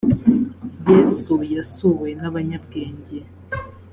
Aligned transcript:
yesu 0.89 1.33
yasuwe 1.55 2.07
n’abanyabwenge 2.19 3.17